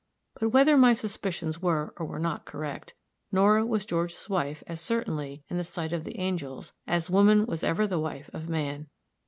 [0.39, 2.95] But, whether my suspicions were or were not correct,
[3.31, 7.63] Nora was George's wife as certainly, in the sight of the angels, as woman was
[7.63, 8.87] ever the wife of man.